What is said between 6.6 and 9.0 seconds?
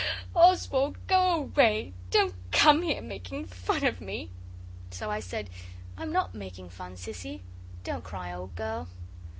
fun, Sissy; don't cry, old girl.